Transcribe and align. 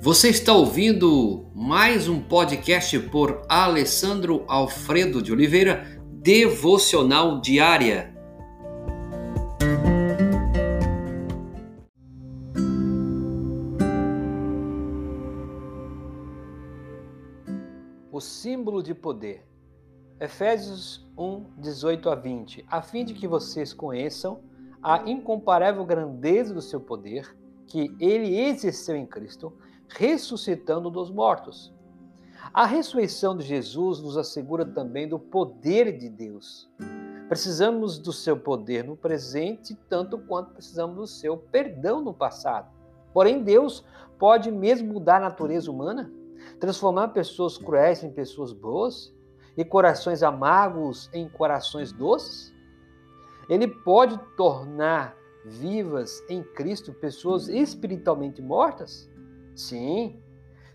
Você 0.00 0.28
está 0.28 0.52
ouvindo 0.52 1.50
mais 1.52 2.08
um 2.08 2.22
podcast 2.22 2.96
por 3.10 3.42
Alessandro 3.48 4.44
Alfredo 4.46 5.20
de 5.20 5.32
Oliveira, 5.32 6.00
Devocional 6.12 7.40
Diária. 7.40 8.14
O 18.12 18.20
símbolo 18.20 18.84
de 18.84 18.94
poder. 18.94 19.44
Efésios 20.20 21.04
1, 21.18 21.44
18 21.58 22.08
a 22.08 22.14
20. 22.14 22.64
A 22.70 22.80
fim 22.80 23.04
de 23.04 23.14
que 23.14 23.26
vocês 23.26 23.72
conheçam 23.74 24.40
a 24.80 25.10
incomparável 25.10 25.84
grandeza 25.84 26.54
do 26.54 26.62
seu 26.62 26.80
poder, 26.80 27.36
que 27.66 27.92
ele 27.98 28.38
exerceu 28.38 28.94
em 28.94 29.04
Cristo, 29.04 29.52
ressuscitando 29.88 30.90
dos 30.90 31.10
mortos. 31.10 31.72
A 32.52 32.64
ressurreição 32.64 33.36
de 33.36 33.44
Jesus 33.44 34.00
nos 34.00 34.16
assegura 34.16 34.64
também 34.64 35.08
do 35.08 35.18
poder 35.18 35.96
de 35.98 36.08
Deus. 36.08 36.68
Precisamos 37.28 37.98
do 37.98 38.12
seu 38.12 38.38
poder 38.38 38.84
no 38.84 38.96
presente, 38.96 39.76
tanto 39.88 40.18
quanto 40.18 40.54
precisamos 40.54 40.96
do 40.96 41.06
seu 41.06 41.36
perdão 41.36 42.00
no 42.00 42.14
passado. 42.14 42.68
Porém, 43.12 43.42
Deus 43.42 43.84
pode 44.18 44.50
mesmo 44.50 44.94
mudar 44.94 45.16
a 45.16 45.28
natureza 45.28 45.70
humana, 45.70 46.10
transformar 46.58 47.08
pessoas 47.08 47.58
cruéis 47.58 48.02
em 48.02 48.10
pessoas 48.10 48.52
boas 48.52 49.12
e 49.56 49.64
corações 49.64 50.22
amargos 50.22 51.10
em 51.12 51.28
corações 51.28 51.92
doces. 51.92 52.54
Ele 53.48 53.66
pode 53.66 54.18
tornar 54.36 55.16
vivas 55.44 56.22
em 56.28 56.42
Cristo 56.42 56.92
pessoas 56.92 57.48
espiritualmente 57.48 58.40
mortas? 58.40 59.10
Sim, 59.58 60.22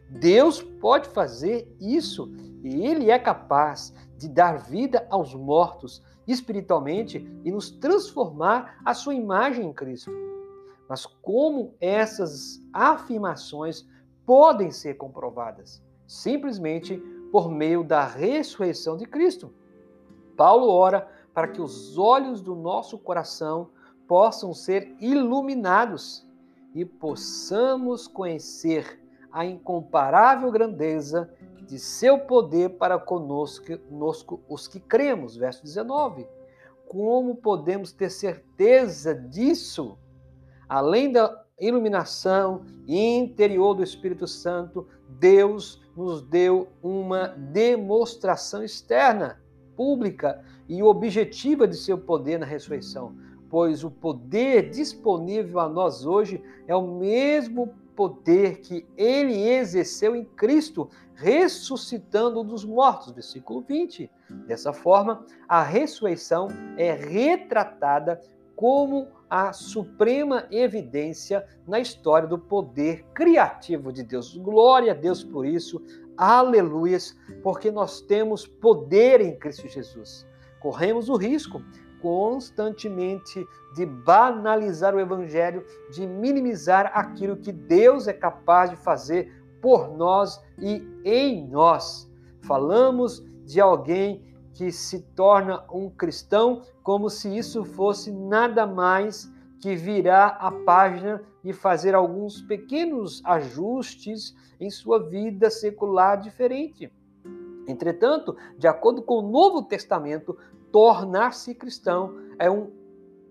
Deus 0.09 0.61
pode 0.61 1.07
fazer 1.07 1.73
isso 1.79 2.29
e 2.61 2.85
Ele 2.85 3.09
é 3.09 3.17
capaz 3.17 3.93
de 4.17 4.27
dar 4.27 4.57
vida 4.57 5.07
aos 5.09 5.33
mortos 5.33 6.03
espiritualmente 6.27 7.17
e 7.45 7.51
nos 7.51 7.71
transformar 7.71 8.81
à 8.83 8.93
sua 8.93 9.15
imagem 9.15 9.67
em 9.67 9.73
Cristo. 9.73 10.11
Mas 10.89 11.05
como 11.05 11.73
essas 11.79 12.59
afirmações 12.73 13.87
podem 14.25 14.69
ser 14.69 14.95
comprovadas? 14.95 15.81
Simplesmente 16.05 16.97
por 17.31 17.49
meio 17.49 17.85
da 17.85 18.05
ressurreição 18.05 18.97
de 18.97 19.05
Cristo. 19.05 19.53
Paulo 20.35 20.67
ora 20.67 21.09
para 21.33 21.47
que 21.47 21.61
os 21.61 21.97
olhos 21.97 22.41
do 22.41 22.53
nosso 22.53 22.97
coração 22.97 23.69
possam 24.09 24.53
ser 24.53 24.93
iluminados 24.99 26.27
e 26.73 26.83
possamos 26.83 28.07
conhecer 28.07 28.99
a 29.31 29.45
incomparável 29.45 30.51
grandeza 30.51 31.29
de 31.67 31.79
seu 31.79 32.19
poder 32.19 32.69
para 32.71 32.99
conosco, 32.99 33.77
conosco 33.89 34.41
os 34.47 34.67
que 34.67 34.79
cremos. 34.79 35.35
Verso 35.35 35.63
19. 35.63 36.27
Como 36.87 37.35
podemos 37.35 37.91
ter 37.91 38.09
certeza 38.09 39.15
disso? 39.15 39.97
Além 40.67 41.11
da 41.11 41.43
iluminação 41.59 42.65
interior 42.87 43.73
do 43.73 43.83
Espírito 43.83 44.27
Santo, 44.27 44.87
Deus 45.07 45.81
nos 45.95 46.21
deu 46.21 46.67
uma 46.81 47.27
demonstração 47.27 48.63
externa, 48.63 49.41
pública 49.75 50.43
e 50.67 50.83
objetiva 50.83 51.67
de 51.67 51.75
seu 51.75 51.97
poder 51.97 52.39
na 52.39 52.45
ressurreição 52.45 53.15
pois 53.53 53.83
o 53.83 53.91
poder 53.91 54.71
disponível 54.71 55.59
a 55.59 55.69
nós 55.69 56.07
hoje 56.07 56.43
é 56.67 56.75
o 56.75 56.87
mesmo 56.97 57.67
poder 57.95 58.61
que 58.61 58.83
ele 58.97 59.47
exerceu 59.47 60.15
em 60.15 60.25
Cristo, 60.25 60.89
ressuscitando 61.13 62.43
dos 62.43 62.65
mortos. 62.65 63.11
Versículo 63.11 63.61
20. 63.61 64.09
Dessa 64.47 64.73
forma, 64.73 65.23
a 65.47 65.61
ressurreição 65.61 66.47
é 66.77 66.93
retratada 66.93 68.19
como 68.55 69.07
a 69.29 69.53
suprema 69.53 70.47
evidência 70.49 71.45
na 71.67 71.79
história 71.79 72.27
do 72.27 72.39
poder 72.39 73.05
criativo 73.13 73.93
de 73.93 74.01
Deus. 74.01 74.35
Glória 74.35 74.93
a 74.93 74.95
Deus 74.95 75.23
por 75.23 75.45
isso, 75.45 75.79
aleluias, 76.17 77.15
porque 77.43 77.69
nós 77.69 78.01
temos 78.01 78.47
poder 78.47 79.21
em 79.21 79.37
Cristo 79.37 79.67
Jesus. 79.67 80.25
Corremos 80.59 81.07
o 81.07 81.15
risco 81.15 81.61
constantemente 82.03 83.47
de 83.73 83.85
banalizar 83.85 84.93
o 84.93 84.99
evangelho, 84.99 85.65
de 85.89 86.05
minimizar 86.05 86.91
aquilo 86.93 87.37
que 87.37 87.53
Deus 87.53 88.09
é 88.09 88.13
capaz 88.13 88.69
de 88.69 88.75
fazer 88.75 89.41
por 89.61 89.95
nós 89.95 90.43
e 90.59 90.85
em 91.05 91.47
nós. 91.47 92.11
Falamos 92.41 93.23
de 93.45 93.61
alguém 93.61 94.21
que 94.53 94.69
se 94.69 94.99
torna 95.15 95.63
um 95.71 95.89
cristão 95.89 96.61
como 96.83 97.09
se 97.09 97.35
isso 97.35 97.63
fosse 97.63 98.11
nada 98.11 98.67
mais 98.67 99.31
que 99.61 99.73
virar 99.73 100.37
a 100.41 100.51
página 100.51 101.23
e 101.41 101.53
fazer 101.53 101.95
alguns 101.95 102.41
pequenos 102.41 103.21
ajustes 103.23 104.35
em 104.59 104.69
sua 104.69 104.99
vida 104.99 105.49
secular 105.49 106.19
diferente. 106.19 106.91
Entretanto, 107.65 108.35
de 108.57 108.67
acordo 108.67 109.01
com 109.01 109.19
o 109.19 109.29
Novo 109.31 109.63
Testamento, 109.63 110.37
tornar-se 110.73 111.53
cristão 111.53 112.15
é 112.39 112.49
um 112.49 112.71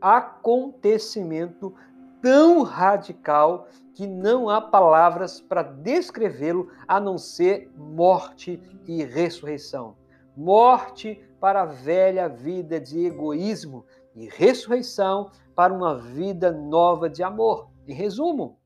acontecimento 0.01 1.75
tão 2.23 2.63
radical 2.63 3.67
que 3.95 4.07
não 4.07 4.49
há 4.49 4.61
palavras 4.61 5.41
para 5.41 5.65
descrevê-lo 5.65 6.71
a 6.87 7.01
não 7.01 7.19
ser 7.19 7.69
morte 7.77 8.63
e 8.87 9.03
ressurreição. 9.03 9.97
Morte 10.37 11.21
para 11.41 11.63
a 11.63 11.67
velha 11.67 12.29
vida 12.29 12.81
de 12.81 13.05
egoísmo 13.05 13.85
e 14.15 14.29
ressurreição 14.29 15.33
para 15.53 15.75
uma 15.75 15.99
vida 15.99 16.53
nova 16.53 17.11
de 17.11 17.25
amor. 17.25 17.69
Em 17.89 17.93
resumo, 17.93 18.57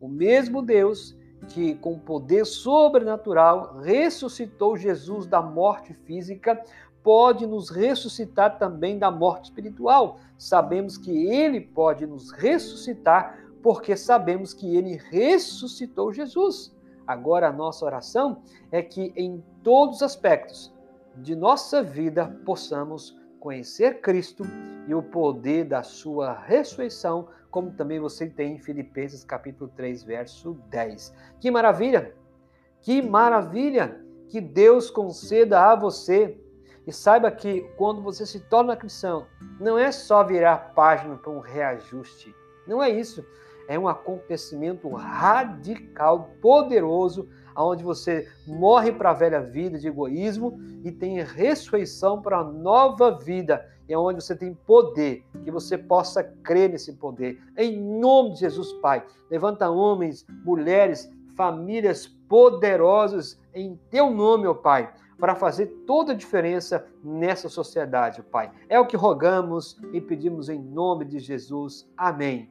o 0.00 0.08
mesmo 0.08 0.62
Deus 0.62 1.14
que, 1.44 1.74
com 1.76 1.98
poder 1.98 2.44
sobrenatural, 2.44 3.78
ressuscitou 3.78 4.76
Jesus 4.76 5.26
da 5.26 5.40
morte 5.40 5.92
física, 5.92 6.62
pode 7.02 7.46
nos 7.46 7.68
ressuscitar 7.70 8.58
também 8.58 8.98
da 8.98 9.10
morte 9.10 9.44
espiritual. 9.44 10.18
Sabemos 10.38 10.96
que 10.96 11.26
ele 11.28 11.60
pode 11.60 12.06
nos 12.06 12.30
ressuscitar 12.32 13.38
porque 13.62 13.96
sabemos 13.96 14.52
que 14.52 14.76
ele 14.76 15.00
ressuscitou 15.10 16.12
Jesus. 16.12 16.74
Agora, 17.06 17.48
a 17.48 17.52
nossa 17.52 17.84
oração 17.84 18.42
é 18.72 18.82
que 18.82 19.12
em 19.16 19.42
todos 19.62 19.96
os 19.96 20.02
aspectos 20.02 20.72
de 21.16 21.36
nossa 21.36 21.82
vida 21.82 22.26
possamos 22.44 23.16
conhecer 23.44 24.00
Cristo 24.00 24.42
e 24.88 24.94
o 24.94 25.02
poder 25.02 25.66
da 25.66 25.82
sua 25.82 26.32
ressurreição, 26.32 27.28
como 27.50 27.72
também 27.72 28.00
você 28.00 28.26
tem 28.26 28.54
em 28.54 28.58
Filipenses 28.58 29.22
capítulo 29.22 29.70
3, 29.76 30.02
verso 30.02 30.54
10. 30.70 31.12
Que 31.38 31.50
maravilha! 31.50 32.14
Que 32.80 33.02
maravilha 33.02 34.00
que 34.30 34.40
Deus 34.40 34.90
conceda 34.90 35.60
a 35.60 35.76
você 35.76 36.40
e 36.86 36.92
saiba 36.92 37.30
que 37.30 37.60
quando 37.76 38.00
você 38.00 38.24
se 38.24 38.40
torna 38.40 38.78
cristão, 38.78 39.26
não 39.60 39.78
é 39.78 39.92
só 39.92 40.24
virar 40.24 40.72
página 40.74 41.14
para 41.16 41.30
um 41.30 41.40
reajuste. 41.40 42.34
Não 42.66 42.82
é 42.82 42.88
isso. 42.88 43.22
É 43.68 43.78
um 43.78 43.86
acontecimento 43.86 44.88
radical, 44.88 46.30
poderoso, 46.40 47.28
onde 47.56 47.82
você 47.82 48.28
morre 48.46 48.92
para 48.92 49.10
a 49.10 49.14
velha 49.14 49.40
vida 49.40 49.78
de 49.78 49.88
egoísmo 49.88 50.58
e 50.84 50.90
tem 50.90 51.22
ressurreição 51.22 52.20
para 52.20 52.38
a 52.38 52.44
nova 52.44 53.18
vida. 53.18 53.64
E 53.88 53.92
é 53.92 53.98
onde 53.98 54.22
você 54.22 54.34
tem 54.34 54.54
poder, 54.66 55.24
que 55.44 55.50
você 55.50 55.76
possa 55.76 56.24
crer 56.42 56.70
nesse 56.70 56.94
poder. 56.94 57.38
Em 57.56 57.80
nome 57.80 58.32
de 58.32 58.40
Jesus, 58.40 58.72
Pai. 58.74 59.04
Levanta 59.30 59.68
homens, 59.68 60.26
mulheres, 60.44 61.10
famílias 61.36 62.06
poderosas 62.28 63.38
em 63.52 63.78
teu 63.90 64.10
nome, 64.10 64.46
ó 64.46 64.54
Pai 64.54 64.92
para 65.18 65.34
fazer 65.34 65.66
toda 65.86 66.12
a 66.12 66.16
diferença 66.16 66.86
nessa 67.02 67.48
sociedade, 67.48 68.22
Pai. 68.22 68.50
É 68.68 68.78
o 68.78 68.86
que 68.86 68.96
rogamos 68.96 69.78
e 69.92 70.00
pedimos 70.00 70.48
em 70.48 70.58
nome 70.58 71.04
de 71.04 71.18
Jesus. 71.18 71.88
Amém. 71.96 72.50